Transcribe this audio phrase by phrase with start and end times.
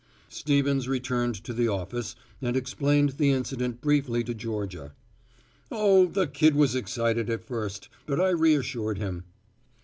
[0.29, 4.93] Stevens returned to the office and explained the incident briefly to Georgia,
[5.69, 9.25] "Oh, the kid was excited at first, but I reassured him."